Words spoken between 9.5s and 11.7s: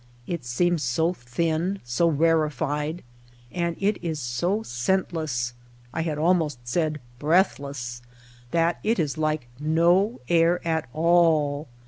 no air at all.